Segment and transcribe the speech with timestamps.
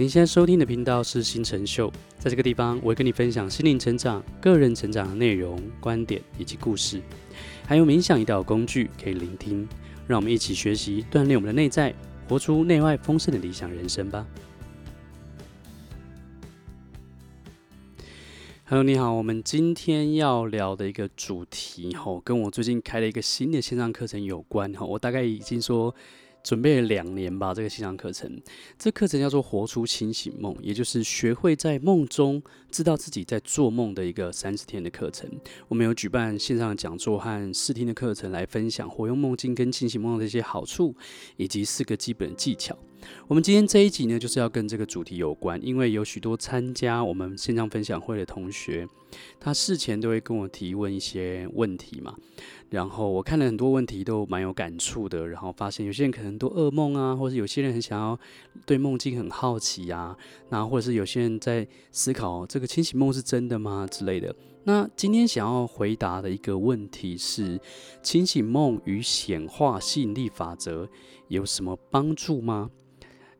[0.00, 7.02] 您现在收听的频道是新成秀，在这个地方，我会跟你分享心灵成长、个人成长的内容、观点以及故事，
[7.66, 9.68] 还有冥想一道工具可以聆听。
[10.06, 11.92] 让我们一起学习，锻炼我们的内在，
[12.28, 14.24] 活出内外丰盛的理想人生吧。
[18.66, 25.92] Hello，你好，我们今天要聊的一个主题，吼，跟我最近开了一个新的线上课程有关，吼，我大概已经说。
[26.48, 28.40] 准备了两年吧，这个线上课程，
[28.78, 35.28] 这课程叫做“活出清醒梦”，也就是学会在梦中知道自己在做梦的一个三十天的课程。
[35.68, 40.94] 我们有举办线上讲座和试听的课程，来分享活用梦境跟清醒梦的一些好处，
[41.36, 42.74] 以及四个基本技巧。
[43.26, 48.88] 我们今天这一集呢，就是要跟这个主题有关，因为有许多参加我们线上分享会的同学，
[49.38, 52.14] 他事前都会跟我提问一些问题嘛。
[52.70, 55.26] 然后我看了很多问题，都蛮有感触的。
[55.28, 58.18] 然后发现有些人可能都噩梦啊，或者有些人很想要
[58.66, 60.16] 对梦境很好奇啊，
[60.50, 64.34] 然后或者是有些人在思考这个清醒梦是真的吗之类的。
[64.64, 67.58] 那今天想要回答的一个问题是：
[68.02, 70.86] 清醒梦与显化吸引力法则
[71.28, 72.70] 有什么帮助吗？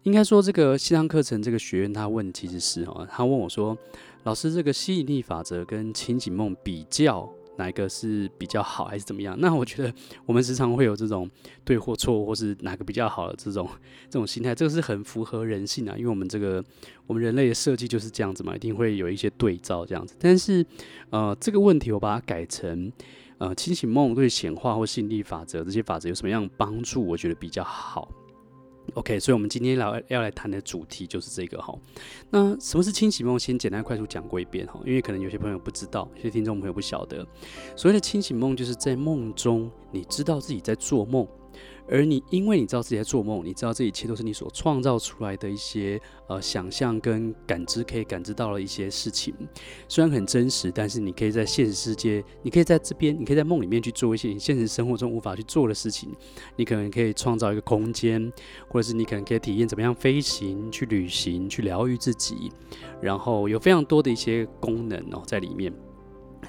[0.09, 3.77] 应该说，这个线上课程这个学员他问其实是哦，他问我说
[4.25, 9.37] ：“老师，这个吸引力法则跟清醒梦比较。”哪一个是比较好，还是怎么样？
[9.43, 9.93] 那我觉得
[10.25, 11.29] 我们时常会有这种
[11.65, 13.69] 对或错，或是哪个比较好的这种
[14.09, 15.95] 这种心态，这个是很符合人性啊。
[15.99, 16.65] 因为我们这个
[17.07, 20.15] 我们人类的设计就是这样子嘛，一定会有一些对照这样子。
[20.19, 20.65] 但是
[21.11, 22.91] 呃，这个问题我把它改成
[23.39, 27.05] 呃，清醒梦对显化或吸引力法则这些法则有什么样的帮助？
[27.05, 28.09] 我觉得比较好。
[28.95, 31.73] OK，所以，我们今天来要来谈的主题就是这个哈。
[32.31, 33.39] 那什么是清醒梦？
[33.39, 37.27] 先简单快速讲过一遍哈，因为可能有些朋友不知道，有些听众朋友不晓得。
[37.77, 41.27] 所谓的清醒梦，就是在梦中，你知道自己在做梦。
[41.91, 49.35] 而你，因为你知道自己在做梦，你知道这一切都是你所创造出来的一些呃想象跟感知，可以感知到了一些事情，
[49.89, 56.11] 虽然很真实，但是你可以在现实世界，你可以在这边，你可以在梦里面去做一些你现实生活中无法去做的事情。
[56.57, 58.31] 你可能可以创造一个空间，
[58.69, 62.53] 或者是你可能可以体验怎么样飞行、去旅行、去疗愈自己，
[63.01, 65.73] 然后有非常多的一些功能哦在里面。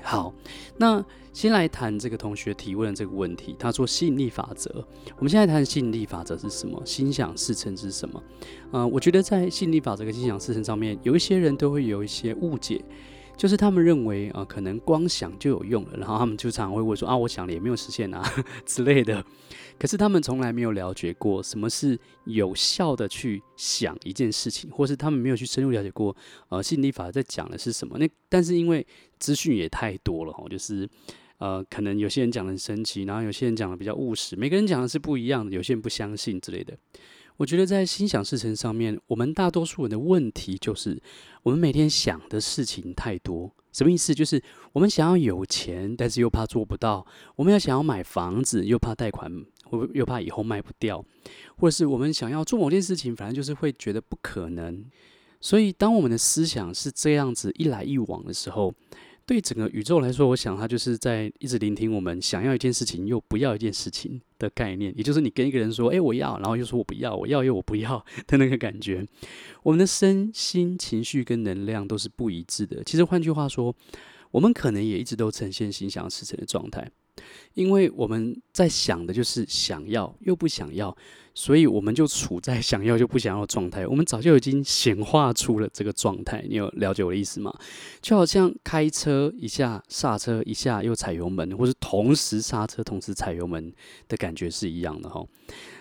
[0.02, 0.34] 好，
[0.78, 3.56] 那先来谈这个同学提问的这个问题。
[3.60, 4.70] 他说吸引力法则，
[5.18, 6.82] 我们现在谈吸引力法则是什么？
[6.86, 8.22] 心想事成是什么？
[8.72, 12.84] 呃，我觉得在吸引力法则跟心想事成上面，有一些人都会有一些误解。
[13.40, 18.22] 就是他们认为啊、呃，可能光想就有用了，然后他们就常常会问说啊，我想了也没有实现啊
[18.66, 19.24] 之类的。
[19.80, 26.14] 可是他们从来没有了解过什么是有效的去想一件事情，或是他们没有去深入了解过
[26.50, 27.98] 呃吸引力法则在讲的是什么。
[27.98, 28.86] 那但是因为
[29.20, 30.86] 资讯也太多了哈，就是
[31.38, 36.78] 呃可能有些人讲的很神奇，然后有些人讲的比较务实，每个人讲的是不一样的，有些人不相信之类的。
[37.40, 41.02] 我觉得在心想事成上面，我们大多数人的问题就是，
[41.42, 43.50] 我们每天想的事情太多。
[43.72, 44.14] 什么意思？
[44.14, 47.02] 就是我们想要有钱，但是又怕做不到；
[47.38, 49.32] 我们要想要买房子，又怕贷款，
[49.72, 51.02] 又又怕以后卖不掉；
[51.56, 54.84] 或者是我们想要做某件事情，反正就是会觉得不可能。
[55.40, 58.74] 所以，当我们的思想是这样子一来一往的时候，
[59.30, 69.06] 对整个宇宙来说，我想它就是在一直聆听我们想要一件事情又不要一件事情的概念，也就是你跟一个人说：“哎，我要”，然后又说我不要，我要又我不要 的那个感觉。
[69.62, 72.84] 我们的身心情绪跟能量都是不一致的。
[72.84, 73.76] 其实换句话说，
[74.32, 76.90] 我们可能也一直都呈现心想事成的状态。
[77.54, 80.96] 因为我们在想的就是想要又不想要，
[81.34, 83.86] 所以我们就处在想要就不想要的状态。
[83.86, 86.46] 我们早就已经显化出了这个状态。
[86.48, 87.54] 你有了解我的意思吗？
[88.02, 93.74] 就好像开车一下刹车，一下又踩油门，或是同时刹车同时踩油门
[94.08, 95.26] 的感觉是一样的哈。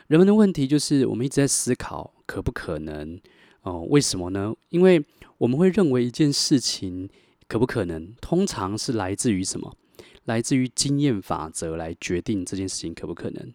[0.08, 3.20] 人们的问题就是我们一直在思考可不可能
[3.62, 3.86] 哦？
[3.88, 4.52] 为什么呢？
[4.70, 5.04] 因为
[5.36, 7.08] 我们会认为一件事情
[7.48, 9.74] 可不可能，通常是来自于什么？
[10.26, 13.54] 来自于经验法则来决定这件事情可不可能，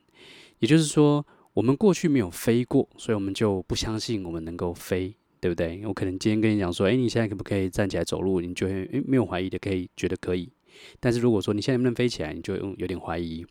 [0.58, 1.24] 也就是说，
[1.54, 5.86] 我们过去没有飞过，所以我们就不相信我们能够飞，对不对？
[5.86, 8.42] 我可能今天跟你讲说，哎，你现在可不可以站起来走路？
[8.42, 10.50] 你就会诶没有怀疑的，可以觉得可以。
[11.00, 13.46] 但是如果说你现在能不能飞起来，你就有点怀疑。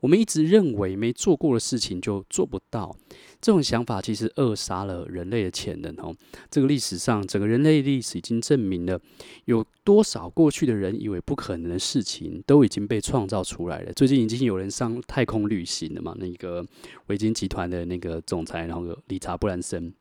[0.00, 2.94] 我们一直认为没做过的事情就做不到，
[3.40, 6.14] 这种想法其实扼杀了人类的潜能哦。
[6.50, 9.00] 这个历史上，整个人类历史已经证明了，
[9.46, 13.92] 有多少过去的人以为不可能的事情，都已经被创造出来了。
[13.94, 16.14] 最近已经有人上太空旅行了嘛？
[16.18, 16.64] 那个
[17.06, 19.92] 维京集团的那个总裁，然后理查布兰森。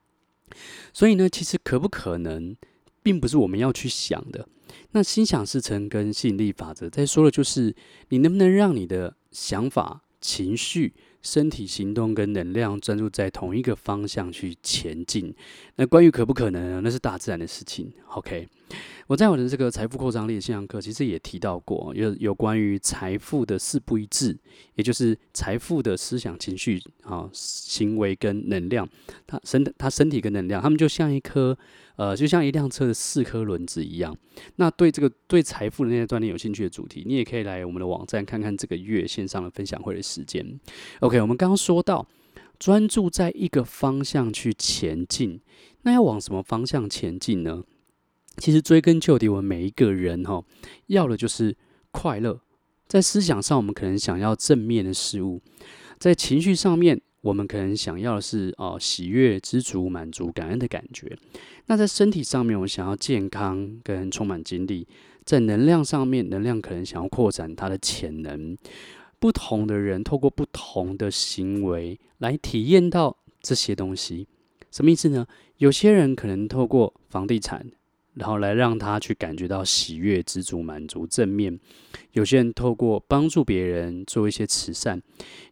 [0.93, 2.55] 所以呢，其实可不可能，
[3.03, 4.47] 并不是我们要去想的。
[4.91, 7.75] 那心想事成跟吸引力法则在说的就是，
[8.09, 15.33] 你能不能让你的想法、情绪、身体行动跟能量专注在同一个方向去前进。
[15.75, 16.81] 那关于可不可能呢？
[16.83, 17.91] 那是大自然的事情。
[18.09, 18.47] OK，
[19.07, 24.37] 我在我的这个财富扩张力的线上课，其实也提到过，有有关于财富的四不一致，
[24.75, 28.87] 也就是财富的思想、情绪、啊行为跟能量，
[29.27, 31.57] 它身它身体跟能量，他们就像一颗。
[31.95, 34.17] 呃，就像一辆车的四颗轮子一样。
[34.55, 40.59] 那对这个对财富的那些锻炼有兴趣的主题，你也可以来我们的网站看看这个月线上的分享会的时间。
[41.01, 42.07] OK，我们刚刚说到
[42.57, 45.39] 专注在一个方向去前进，
[45.83, 47.63] 那要往什么方向前进呢？
[48.37, 50.43] 其实追根究底，我们每一个人哈，
[50.87, 51.55] 要的就是
[51.91, 52.41] 快乐。
[52.87, 55.39] 在思想上，我们可能想要正面的事物；
[55.97, 61.17] 在情绪上面，我们可能想要的是哦，喜悦、知足、满足、感恩的感觉。
[61.67, 64.85] 那在身体上面，我想要健康跟充满精力；
[65.23, 68.57] 在能量上面，能量可能想要扩展它的潜能。
[69.19, 74.27] 不同的人透过不同的行为来体验到这些东西，
[74.69, 75.25] 什么意思呢？
[75.57, 77.65] 有些人可能透过房地产，
[78.15, 81.57] 然后来让他去感觉到喜悦、知足、满足、正面；
[82.11, 84.99] 有些人透过帮助别人做一些慈善；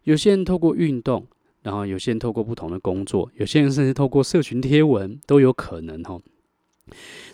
[0.04, 1.26] 有些人透过运动。
[1.64, 6.20] 然后有些人透过不同的工作，有些人甚至透过社群贴文都有可能哈。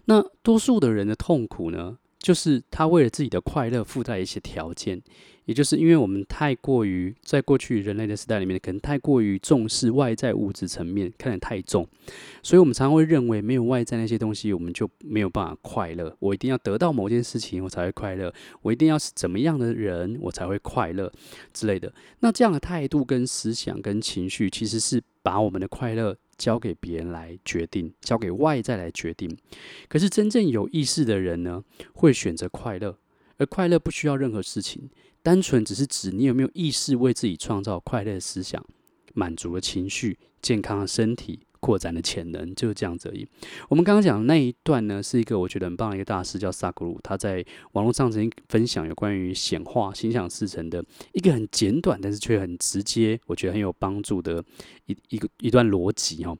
[0.04, 5.00] 那多数的人的痛苦呢，就是他为了自己的快乐附带一些条件。
[5.48, 11.88] 也就是因为我们太过于在过去人类的时代里面，可能太过于重视外在物质层面，看得太重，
[12.42, 16.14] 所以我们常常会认为没有外在那些东西，我们就没有办法快乐。
[16.18, 18.30] 我一定要得到某件事情，我才会快乐；
[18.60, 21.10] 我一定要是怎么样的人，我才会快乐
[21.54, 21.90] 之类的。
[22.20, 29.34] 那这样的态度、跟思想、跟情绪，其实是把我们的快乐交给别人来决定，交给外在来决定。
[29.88, 31.64] 可是真正有意识的人呢，
[31.94, 32.98] 会选择快乐，
[33.38, 34.90] 而快乐不需要任何事情。
[35.28, 38.64] 单纯只是指你有没有意识为自己创造快乐思想、
[39.12, 43.28] 满足的情绪、健康的身体、扩展的潜能，就是这样子而已。
[43.68, 50.82] 我们刚刚讲的那一段呢，是一个我觉得很棒的一个大师叫萨古鲁，他在网络上曾经分享有关于显化心想事成的
[51.12, 54.42] 一个很简短，但是却很直接，我觉得很有帮助的
[54.86, 56.38] 一一个一段逻辑哦。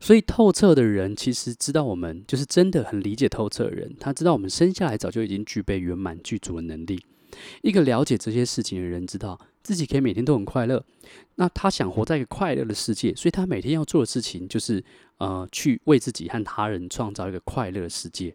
[0.00, 7.00] 所以透彻的人其实知道我们就是真的很理解透彻的人，他知道我们生下来早就已经具备圆满具足的能力。
[7.62, 10.84] 一个了解这些事情的人，知道自己可以每天都很快乐。
[11.36, 14.82] 那他想活在一个快乐的世界，所以他每天要做的事情就是，
[15.18, 18.34] 呃，去为自己和他人创造一个快乐的世界。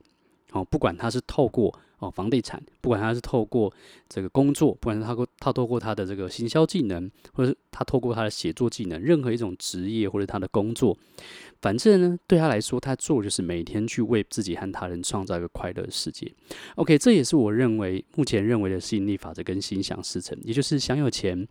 [0.51, 3.73] 哦，不管他是透过哦房地产，不管他是透过
[4.09, 10.97] 这个工作，不管是他过他透过他的这个行销技能，或者是他透过他的写作技能，任何一种职业或者他的工作。
[11.61, 16.31] 反正呢，对他来说，他做就是每天去为自己和他人创造一个快乐的世界。
[16.75, 21.47] OK，这也是我认为目前认为的吸引力法则跟心想事成，也就是想有钱，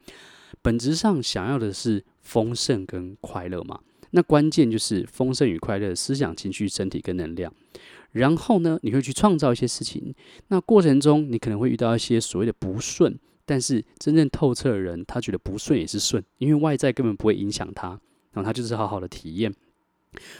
[0.62, 3.80] 本质上想要的是丰盛跟快乐嘛。
[4.10, 7.52] 那关键就是丰盛与快乐思想、情绪、身体跟能量。
[8.14, 10.14] 然后呢，你会去创造一些事情。
[10.48, 17.88] 那过程中，你可能会遇到一些所谓的不顺，但是真正透彻的人，他觉得不顺也是顺，因为外在根本不会影响他，
[18.32, 19.54] 然后他就是好好的体验。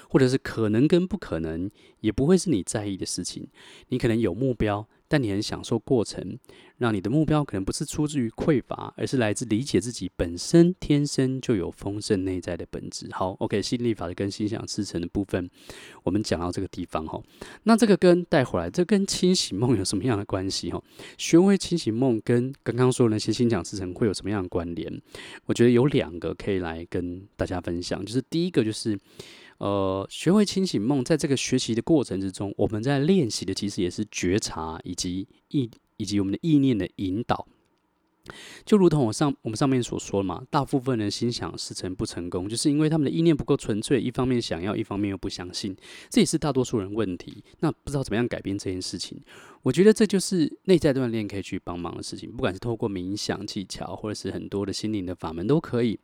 [0.09, 1.69] 或者是可能跟不可能，
[1.99, 3.49] 也不会是你在意的事情。
[3.89, 6.37] 你可能有目标，但你很享受过程，
[6.79, 13.07] 让你的目标可能不是出自于匮乏，而是来自理解自己本身天生就有丰盛内在的本质。
[13.13, 15.49] 好，OK，吸引力法则跟心想事成的部分，
[16.03, 17.23] 我们讲到这个地方哈。
[17.63, 20.83] 那这个跟带回来，这跟清醒梦有什么样的关系哈？
[21.17, 25.01] 学会清醒梦跟刚刚说的那些心想事成会有什么样的关联？
[25.45, 28.99] 我觉得有两个可以来跟大家分享，就是第一个就是。
[29.59, 37.47] 呃，学会清醒梦，在这个学习的过程之中，我们在练习的其实也是觉察以及意以及我们的意念的引导。
[38.65, 45.77] 就如同我上我们上面所说嘛，大部分人心想事成不成功，就是因为他们的意念不够纯粹，一方面想要，一方面又不相信，
[46.09, 47.45] 这也是大多数人问题。
[47.61, 49.21] 那不知道怎么样改变这件事情，
[49.63, 56.01] 我觉得这就是内在锻炼可以去帮忙的事情，不管是透过冥想技巧，或者是很多的心灵的法门都可以。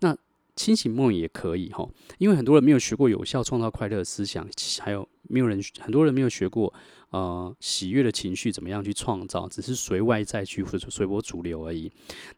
[0.00, 0.16] 那
[0.58, 1.88] 清醒梦也可以哈，
[2.18, 4.44] 因为很多人没有学过有效创造快乐的思想，
[4.80, 6.74] 还有没有人很多人没有学过
[7.10, 11.88] 呃喜悦的情绪怎么样去创造，只是随外在去或者随波逐流而已。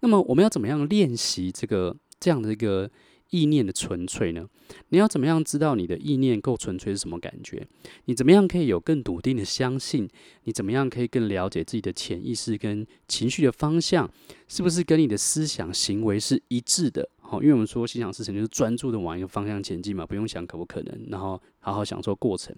[0.01, 2.91] 那么我们要怎么样练习这个这样的一个
[3.31, 4.47] 意念的纯粹呢？
[4.91, 7.67] 你要怎么样知道你的意念够纯粹是什么感觉？
[8.05, 10.07] 你怎么样可以有更笃定的相信？
[10.45, 14.11] 你怎么样可以更了解自己的潜意识跟情绪的方向，
[14.47, 17.09] 是不是跟你的思想行为是一致的？
[17.31, 22.53] 好，因为我们说心想事成就是专注的往一个方向前进嘛，不用想可不可能，然后好好享受过程。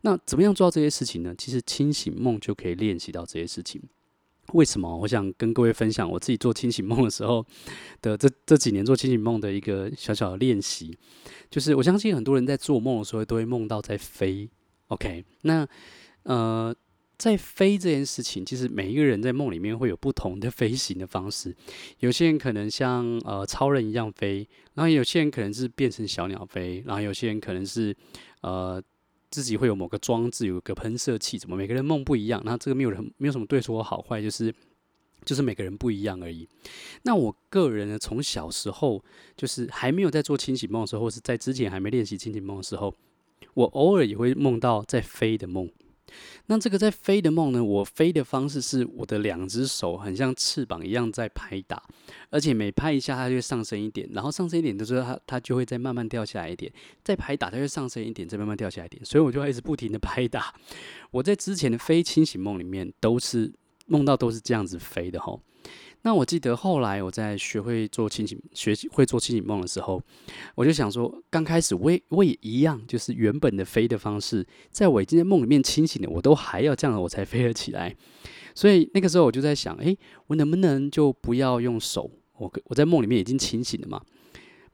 [0.00, 1.34] 那怎么样做到这些事情呢？
[1.36, 3.82] 其实清醒梦就可以练习到这些事情。
[4.54, 4.96] 为什么？
[4.96, 7.44] 我想跟各位分享我自己做清醒梦的时候
[8.00, 10.96] 的这这几年做清醒梦的一个小小的练习，
[11.50, 14.48] 就是我相信很多人在做梦的时候都会梦到在飞。
[14.86, 15.68] OK，那
[16.22, 16.74] 呃，
[17.18, 21.54] 在飞这件事情，其实每一个人在梦里面会有不同的飞行的方式。
[22.00, 27.96] 有些人可能像呃超人一样飞，然后有些人可能是变成小鸟飞，然后有些人可能是
[28.42, 28.82] 呃。
[29.28, 32.40] 自己会有某个装置，有个喷射器，怎么每个人梦不一样？
[32.44, 34.54] 那这个没有人没有什么对错好坏，就是
[35.24, 36.48] 就是每个人不一样而已。
[37.02, 39.04] 那我个人呢，从小时候
[39.36, 42.94] 就是还没有在做清醒梦的时候，或是在之前还没练习清醒梦的时候，
[43.52, 45.68] 我偶尔也会梦到在飞的梦。
[46.46, 47.62] 那这个在飞的梦呢？
[47.62, 51.82] 我飞的方式是我的两只手很像翅膀一样在拍打，
[52.30, 60.54] 而且每拍一下它就会上升一点，然后上升一点的时候它它就会再慢慢掉下来一点，再拍打它就上升一点，再慢慢掉下来一点，所以我就要一直不停的拍打。
[61.10, 63.52] 我在之前的非清醒梦里面都是
[63.86, 65.40] 梦到都是这样子飞的吼。
[66.06, 70.00] 那我记得后来我在学会做清醒、学会做清醒梦的时候，
[70.54, 77.92] 我就想说，刚开始我也我也一样，就是原本的飞的方式，在我已经在梦里面清醒了，我都还要这样，我才飞了起来。
[78.54, 79.96] 所以那个时候我就在想，哎，
[80.28, 82.08] 我能不能就不要用手？
[82.38, 84.00] 我我在梦里面已经清醒了嘛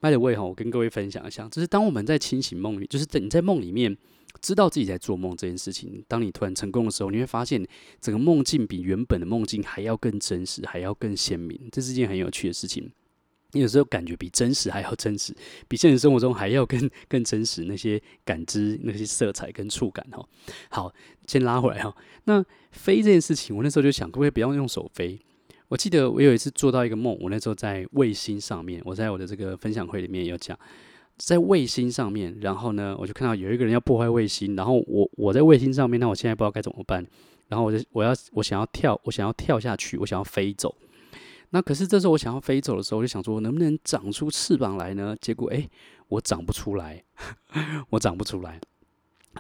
[0.02, 3.96] ？By the way 哈，我跟各位分享一下，就是当我们在清醒梦里，就是在你在梦里面。
[4.40, 7.64] 知道自己在做梦这件事情，当你突然成功的时候，你会发现
[8.00, 11.68] 整个梦境比原本的梦境还要更真实，还要更鲜明。
[11.70, 12.90] 这是一件很有趣的事情。
[13.52, 15.36] 你有时候感觉比真实还要真实，
[15.68, 17.64] 比现实生活中还要更更真实。
[17.64, 20.26] 那些感知、那些色彩跟触感，哈。
[20.70, 20.92] 好，
[21.26, 21.94] 先拉回来哈。
[22.24, 25.20] 那飞这件事情，我那时候就想，可不可以不要用手飞？
[25.72, 30.58] 我记得我有一次做到一个梦，我那时候在卫星上面，我在我的这个分享会里面有讲。
[31.16, 37.02] 在卫星上面，然后呢，我就看到有一个人要破坏卫星，然后我我在卫星上面，那我现在不知道该怎么办，
[37.48, 40.76] 然后我就我要我想要跳，我想要跳下去，我想要飞走。
[41.48, 45.16] 那可是这时候我想要飞走的时候，我就想说能不能长出翅膀来呢？
[45.22, 45.70] 结果诶，
[46.08, 47.02] 我长不出来，
[47.88, 48.60] 我长不出来。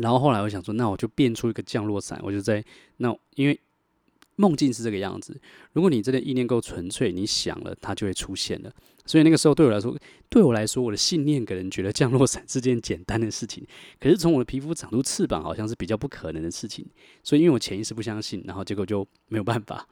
[0.00, 2.64] 然后后来我想说，那我就变出一个降落伞，我就在
[2.96, 3.60] 那，因为
[4.36, 5.38] 梦境是这个样子，
[5.72, 8.72] 如果你真的意念够纯粹，你想了，它就会出现了。
[9.04, 9.96] 所以那个时候对我来说，
[10.28, 13.66] 对我来说，我的信念可能觉得降落伞是件简单的事情。
[13.98, 16.86] 可是从我的皮肤长出翅膀，好像是比较不可能的事情。
[17.22, 19.86] 所以因为我潜意识不相信，然后结果就没有办法。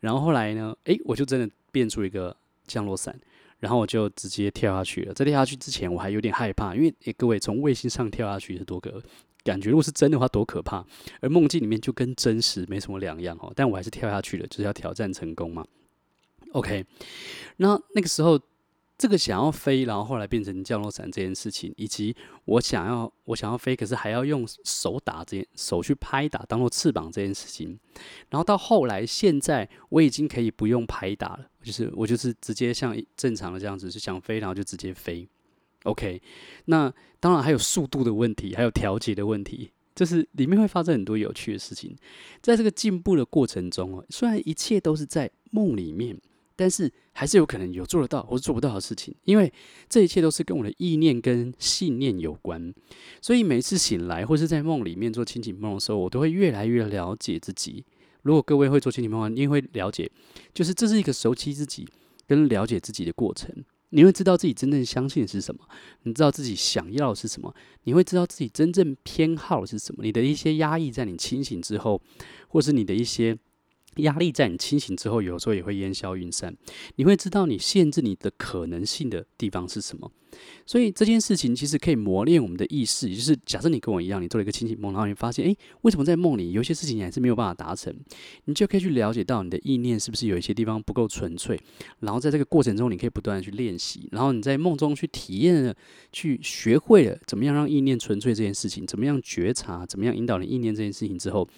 [0.00, 3.16] 然后后来呢，诶，我就真的变出一个降落伞，
[3.60, 5.14] 然后我就直接跳下去了。
[5.14, 9.00] 在跳下去之前，我还有点害怕，因为诶，各位从卫星上跳下去是多个
[9.44, 10.84] 感觉，如果是真的话多可怕。
[11.20, 13.52] 而梦境里面就跟真实没什么两样哦。
[13.54, 15.64] 但我还是跳下去了，就是要挑战成功嘛。
[16.52, 16.84] OK，
[17.58, 18.40] 那那个时候，
[18.98, 27.78] 这个想要飞，然后后来变成降落伞这件事情，以及我想要我想要飞，可是还要用手打这件手去拍打当做翅膀这件事情，
[28.28, 35.28] 然后到后来现在我已经可以不用拍打了，就是我就是直接像正常的这样子，是想飞然后就直接飞。
[35.84, 36.20] OK，
[36.66, 41.96] 那当然还有速度的问题，还有调节的问题，就是里面会发生很多有趣的事情。
[42.42, 46.18] 在这个进步的过程中哦，虽然一切都是在梦里面。
[46.56, 49.50] 但是还是有可能有做得到或做不到的事情，因为
[49.88, 52.70] 这一切都是跟我的意念跟信念有关。
[53.22, 57.82] 所以每次醒来或是在梦里面做清醒梦的时候，我都会越来越了解自己。
[58.24, 60.10] 如果各位会做清醒梦的话，你也会了解，
[60.52, 61.88] 就是这是一个熟悉自己
[62.26, 63.50] 跟了解自己的过程。
[63.90, 65.60] 你会知道自己真正相信的是什么，
[66.02, 67.54] 你知道自己想要的是什么，
[67.84, 70.02] 你会知道自己真正偏好的是什么。
[70.02, 72.02] 你的一些压抑在你清醒之后，
[72.48, 73.38] 或是你的一些。
[73.96, 76.56] 压力在你清醒之后，有时候也会烟消云散。
[76.94, 80.10] 你会知道你限制你的可能性的地方是什么。
[80.66, 87.94] 所以这件事情其实可以磨练我们的意识，也就是假设你跟我一样，你做了一个清醒梦，然后你发现，诶，为什么在梦里有些事情你还是没有办法达成？
[88.44, 91.60] 你就可以去了解到你的意念是不是有一些地方不够纯粹。
[92.00, 95.74] 然后在这个过程中，你可以不断的去练习，然后你在梦中去体验了，
[96.12, 101.48] 去学会了怎么样让意念纯粹这件事情，怎么样觉察，怎么样引导你意念这件事情之后，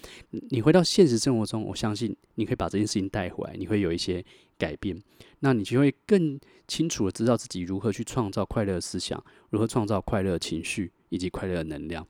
[0.49, 4.23] 你回到现实生活中，我相信你可以把这件事情带回来，你会有一些
[4.57, 5.01] 改变。
[5.39, 12.07] 那你就会更清楚的知道自己如何去创造快乐的思想，如何创造快乐的情绪以及快乐的能量。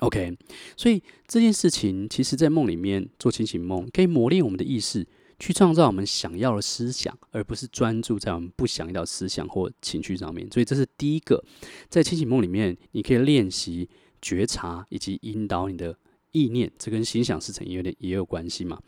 [0.00, 0.36] OK，
[0.76, 5.06] 所以这件事情其实，在梦里面做清醒梦，可以磨练我们的意识，
[5.38, 10.48] 去创造我们想要的思想，而不是专注在我们不想要的思想或情绪上面。
[10.52, 11.44] 所以这是第一个，
[11.88, 13.88] 在清醒梦里面，你可以练习
[14.22, 15.96] 觉察以及引导你的
[16.30, 18.80] 意念，这跟心想事成也有点也有关系嘛。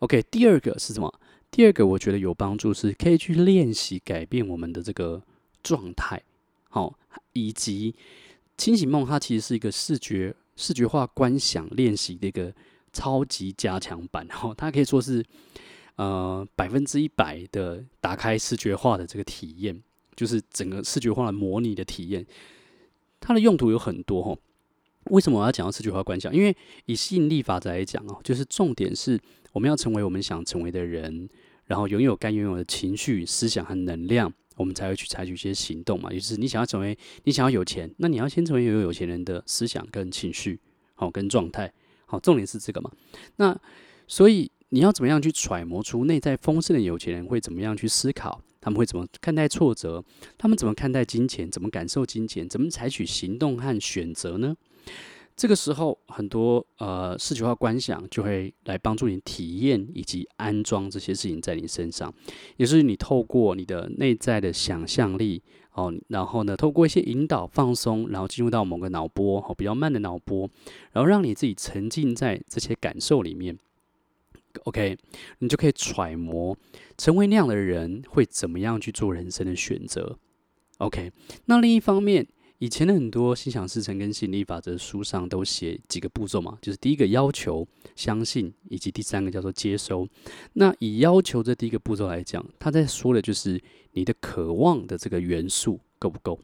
[0.00, 1.20] OK，第二个是什么？
[1.50, 5.22] 第二个我觉得有帮助，是可以去练习改变我们的这个
[5.62, 6.22] 状态，
[6.68, 6.96] 好，
[7.32, 7.94] 以及
[8.56, 12.52] 清醒梦，它其实是一个视觉视觉化观想练习的一个
[12.92, 15.24] 超级加强版，哈，它可以说是
[15.96, 19.82] 呃百分之一百的打开视觉化的这个体验，
[20.14, 22.24] 就是整个视觉化的模拟的体验。
[23.20, 24.38] 它的用途有很多哦。
[25.04, 26.34] 为什么我要讲到视觉化观想？
[26.34, 29.18] 因为以吸引力法则来讲哦，就是重点是
[29.58, 31.28] 我们要成为我们想成为的人，
[31.66, 36.12] 然后拥有该拥有的情绪、思想和能量，我们才会去采取一些行动嘛。
[36.12, 40.60] 也就是你想要成为，你想要有钱，那你要先成为拥有有钱人的思想跟情绪，
[40.94, 41.72] 好，跟状态，
[42.06, 42.88] 好，重点是这个嘛。
[43.34, 43.60] 那
[44.06, 48.40] 所以你要怎么样去揣摩出内在丰盛的有钱人会怎么样去思考？
[48.60, 50.04] 他们会怎么看待挫折？
[50.36, 51.50] 他们怎么看待金钱？
[51.50, 52.48] 怎么感受金钱？
[52.48, 54.54] 怎么采取行动和选择呢？
[55.38, 62.12] 这个时候，很多呃视觉化观想就会来帮助你体验以及安装这些事情在你身上，
[62.56, 65.40] 也是你透过你的内在的想象力
[65.74, 70.50] 哦，然后呢，透过一些引导放松，然后进入到某个脑波哦，比较慢的脑波，
[70.90, 73.56] 然后让你自己沉浸在这些感受里面。
[74.64, 74.98] OK，
[75.38, 76.58] 你就可以揣摩
[76.96, 80.18] 成为那样的人会怎么样去做人生的选择。
[80.78, 81.12] OK，
[81.44, 82.26] 那另一方面。
[82.58, 90.08] 以前的很多心想事成跟吸引力法则书上都写几个步骤嘛，就是第一个要求、相信，以及第三个叫做接收。
[90.54, 93.62] 那以要求这第一个步骤来讲，他在说的就是
[93.92, 96.38] 你的渴望的这个元素够不够？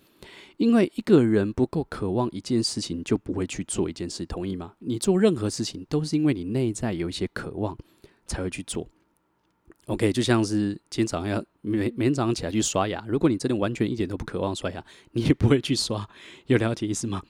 [0.56, 4.74] 因为一个人不够渴望一件事情，就不会去做一件事，同意吗？
[4.78, 7.76] 你做任何事情都是因为你内在有一些渴望
[8.24, 8.88] 才会去做。
[9.86, 16.06] OK，就像是今天早上要每每天早上起来去刷牙，如果你真的完全一点都不渴望刷牙，你也不会去刷，
[16.46, 17.22] 有了解意思吗？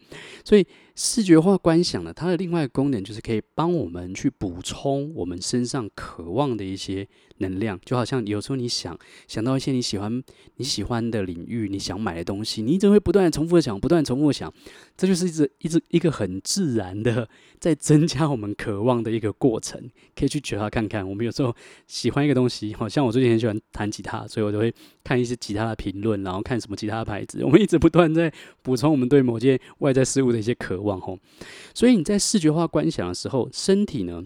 [0.45, 7.07] 所以视觉化观想呢，它的另外一个功能就是可以帮我们去补充我们身上渴望的一些
[7.39, 8.99] 能量，就好像有时候你想
[9.29, 10.23] 想到一些你喜欢
[10.57, 14.53] 你喜欢的领域，你想买的东西，你一直会不断重复的想，不断重复的想，
[14.97, 17.29] 这就是一直一直一个很自然的
[17.61, 19.81] 在增加我们渴望的一个过程，
[20.17, 21.09] 可以去觉察看看。
[21.09, 21.55] 我们有时候
[21.87, 31.19] 喜欢一个东西，好像我最近很喜欢弹吉他，所以我就会看一些吉他的评论，然后看什么吉他的牌子，我们一直不断在补充我们对某件外在事物的一些渴望吼。
[31.75, 34.25] 所以你在视觉化观想的时候，身体呢，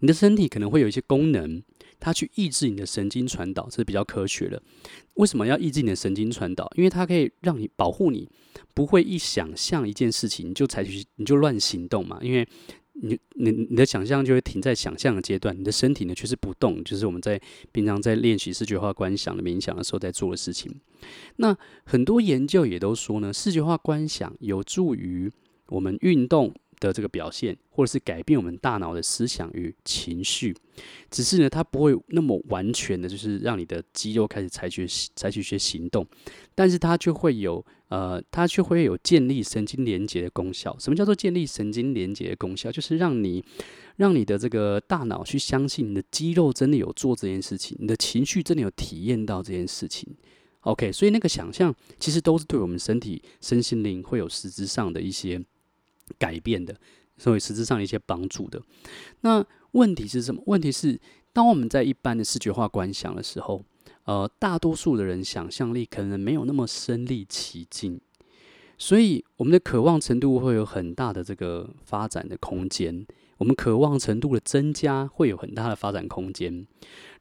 [0.00, 1.62] 你的身体可能会有一些功能。
[2.00, 4.62] 它去抑制你的神经传导，这是比较科学的。
[5.14, 6.70] 为什么要抑制你的神经传导？
[6.76, 8.28] 因为它可以让你保护你，
[8.72, 12.16] 不会一想象一件事情你就采取你就乱行动嘛。
[12.22, 12.46] 因为
[13.00, 17.40] 你你你的想象就会停在想象的阶段，你的身体呢却是不动，就是我们在
[17.72, 20.74] 平常在练习视觉化观想的冥想的时候在做的事情。
[21.36, 25.30] 那很多研究也都说呢，视觉化观想有助于
[25.68, 30.54] 我们运动的这个表现，或者是改变我们大脑的思想与情绪，
[31.10, 34.86] 只是呢，它不会那么完全的，就是让你的肌肉开始采取
[35.16, 36.06] 采取一些行动，
[36.54, 40.76] 但是它却会有呃，它却会有建立神经连接的功效。
[40.78, 42.70] 什么叫做建立神经连接的功效？
[42.70, 43.44] 就是让你
[43.96, 50.14] 让你的这个大脑去相信你的肌肉真的有做这件事情，你的情绪真的有体验到这件事情。
[50.60, 55.40] OK，所以那个想象其实都是对我们身体身心灵会有实质上的一些。
[56.18, 56.74] 改变的，
[57.16, 58.62] 所以实质上一些帮助的。
[59.22, 60.42] 那问题是什么？
[60.46, 60.98] 问题是，
[61.32, 63.62] 当我们在一般的视觉化观想的时候，
[64.04, 68.00] 呃，大多数的人想象力可能没有那么身临其境，
[68.78, 73.06] 所以我们的渴望程度会有很大的这个发展的空间。
[73.36, 76.66] 我们渴望程度的增加会有很大的发展空间。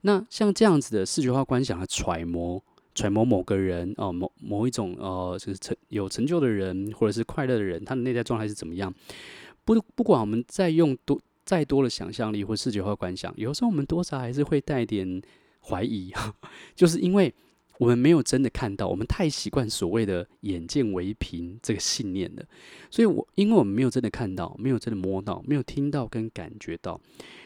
[0.01, 2.63] 那像这样子的视觉化观想的揣摩。
[2.97, 8.91] 揣摩某个人哦，某某一种呃，就是成有成就的人，或者是快乐的人，他的内在状态是怎么样？
[9.63, 15.21] 不不管我们再用多再多的想象力或视觉化观想，有时候我们多少还是会带点
[15.61, 16.11] 怀疑，
[16.75, 17.31] 就是因为
[17.77, 22.43] 我们没有真的看到，我们太习惯所谓的眼见为凭这个信念了。
[22.89, 26.99] 所以我因为我们没有真的看到，没有真的摸到，没有听到跟感觉到，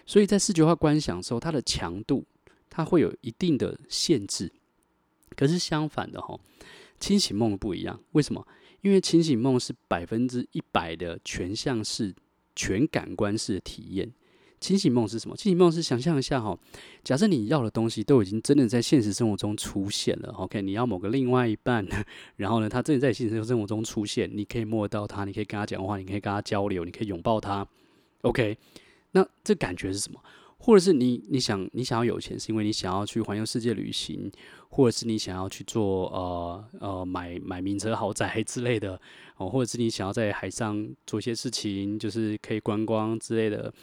[0.06, 2.24] 所以在视觉化观想的时候，它的强度
[2.70, 4.50] 它会有一定的限制。
[5.36, 6.40] 可是相反的哈，
[7.00, 8.00] 清醒梦不一样。
[8.12, 8.46] 为什么？
[8.82, 12.14] 因为清醒梦是百分之一百的全向式、
[12.56, 14.12] 全感官式的体验。
[14.60, 15.36] 清醒梦是什么？
[15.36, 16.58] 清醒梦是想象一下哈，
[17.04, 20.30] 假设你要的东西都已经真的在现实生活中出现了。
[20.34, 21.84] OK，你要某个另外一半，
[22.38, 27.68] 然后呢，他真的在现实生活中出现，你可以摸到他，你可以跟他讲话，你可以跟他交流，你可以拥抱他。
[28.22, 28.56] OK，
[29.12, 30.20] 那这感觉是什么？
[30.64, 34.32] 或者是你你想你想要有钱，是因为你想要去环游世界旅行，
[34.70, 39.00] 或者是你想要去做呃呃买买名车豪宅之类的
[39.38, 43.74] 哦，或者是你想要在海上做一些事情，就是可以观光之类的，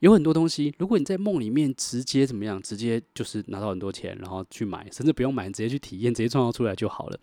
[0.00, 0.74] 有很多东西。
[0.78, 7.18] 如果你在梦里面直接怎么样，直接就是拿到很多钱，然后去买，甚至不用买，直接去体验，直接创造出来就好了。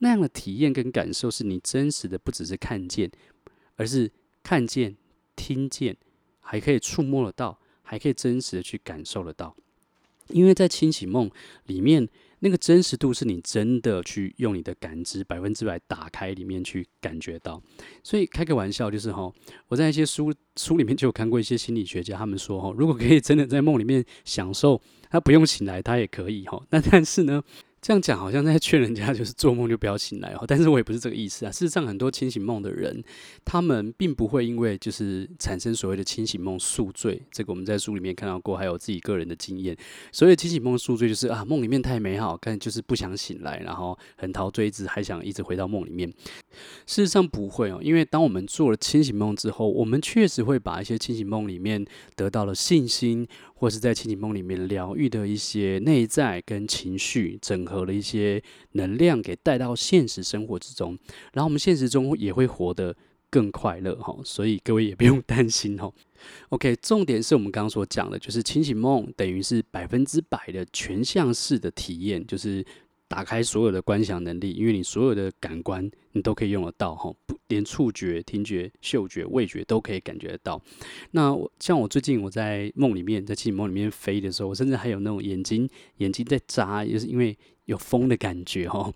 [0.00, 3.10] 那样的体验跟感受是你真实的，不只是看见，
[3.76, 4.98] 而是看见、
[5.34, 5.96] 听见，
[6.40, 7.58] 还可以触摸得到。
[7.90, 9.52] 还可以真实的去感受得到
[10.28, 11.28] 因为在清醒梦
[11.66, 17.60] 里面，那个真实度是你真的去用你的感知百分之百打开里面去感觉到。
[18.04, 19.32] 所以开个玩笑就是哈，
[19.66, 26.64] 我在一些书书里面就有看过一些心理学家，他们说哈，如果可以真的在梦里面享受，他不用醒来，他也可以哈。
[26.70, 27.42] 那但是呢，
[27.82, 30.44] 这样讲好像在劝人家，就是做梦就不要醒来哦。
[30.48, 31.50] 但是我也不是这个意思啊。
[31.50, 33.02] 事实上，很多清醒梦的人，
[33.42, 37.22] 他们并不会因为就是产生所谓的清醒梦宿醉。
[37.32, 39.74] 这个我们在书里面看到过，还有自己个人的经验。
[40.12, 46.06] 所谓清醒梦宿醉，就是啊，梦里面太美好，但就是不想醒来，然后很陶醉，一直还想一直回到梦里面。
[46.86, 51.82] 事实上不会哦，因为当我们做了清醒梦之后，我们确实会把一些清醒梦里面
[52.14, 53.26] 得到了信心。
[53.60, 58.42] 或是在清醒梦里面疗愈的一些内在跟情绪，整合了一些
[58.72, 60.98] 能量，给带到现实生活之中，
[61.34, 62.96] 然后我们现实中也会活得
[63.28, 64.18] 更快乐哈。
[64.24, 65.92] 所以各位也不用 担心哈。
[66.48, 72.64] OK，重点是我们刚刚所讲的，就是清醒梦等于是百分之百的全向式的体验，就是。
[73.10, 77.12] 打开所有的观想能力，因为你所有的感官你都可以用得到哈，
[77.48, 80.62] 连触觉、听觉、嗅觉、味觉都可以感觉得到。
[81.10, 88.88] 那我像我最近我在梦里面，在清醒梦里面飞的时候，我甚至还有那种眼睛眼睛在眨，也是因为有风的感觉哈。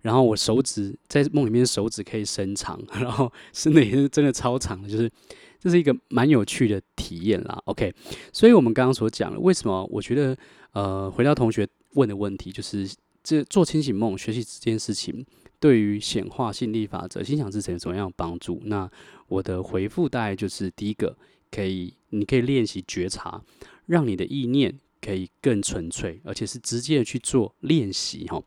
[0.00, 5.12] 然后我手指在梦里面手指可以伸长， 然后伸的也是真的超长，就是
[5.60, 7.60] 这是一个蛮有趣的体验啦。
[7.66, 7.92] OK，
[8.32, 10.34] 所以我们刚刚所讲的，为什么我觉得
[10.72, 12.90] 呃，回到同学问的问题就是。
[13.28, 15.22] 这做清醒梦学习这件事情，
[15.60, 18.58] 对于显化吸引力法则、心想事成有什么样的帮助？
[18.64, 18.90] 那
[19.26, 21.14] 我的回复大概就是：第一个，
[21.50, 23.44] 可以你可以练习觉察，
[23.84, 28.42] 让你的意念可以更纯粹，而且是直接的去做练习哈。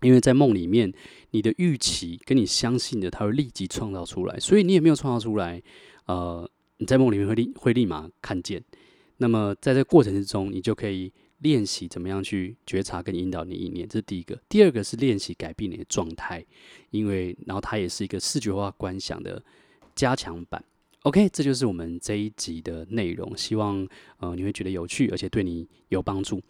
[0.00, 0.90] 因为在梦里面，
[1.32, 5.62] 你的预期跟你相信的，它会立即创造出来，所以你也没有创造出来，
[6.06, 8.64] 呃，你在梦里面会立会立马看见。
[9.18, 11.12] 那么在这过程之中，你就可以。
[11.38, 14.40] 练习怎么样去觉察跟引导你意念，这是第一个。
[14.48, 16.44] 第二个是练习改变你的状态，
[16.90, 19.42] 因为然后它也是一个视觉化观想的
[19.94, 20.64] 加强版。
[21.02, 26.42] OK，这就是我们这一集的内容，希望呃你会觉得有趣，而且对你有帮助。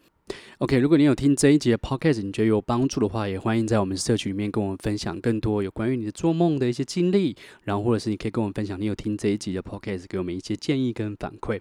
[0.58, 11.60] OK，如果你有听这一集的 Podcast，你觉得有帮助的话，也欢迎在我们社群里面跟我们分享更多有关于你的做梦的一些经历，然后或者是你可以跟我们分享你有听这一集的 Podcast，给我们一些建议跟反馈。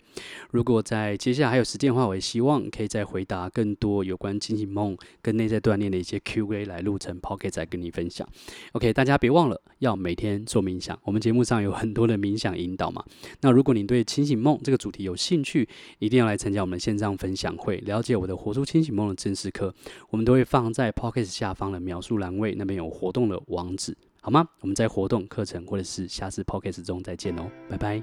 [0.49, 8.27] 如果在接下来还有时间的话，我也希望可以再回答更多有关清醒梦跟内在锻炼的一些 Q&A 来录成 Podcast 再跟你分享。
[8.71, 13.03] OK，大家别忘了要每天做冥想，我们节目上有很多的冥想引导嘛。
[13.41, 15.67] 那如果你对清醒梦这个主题有兴趣，
[15.99, 19.71] 一定要来参加我们的线上分享会，了解我的活出清醒梦的正式课，
[20.09, 24.47] 我们都会放在 p o c k e t 下方的描述栏位，那边有活动的网址，好吗？
[24.61, 28.01] 我们在活动课程或者是下次 p o c k e t 中再见哦，拜拜。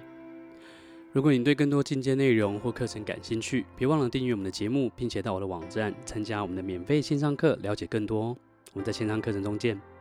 [1.13, 8.37] 如果你对更多进阶内容或课程感兴趣，别忘了订阅我们的节目，并且到我的网站参加我们的免费线上课，了解更多哦。
[8.73, 9.92] 我们在线上课程中见。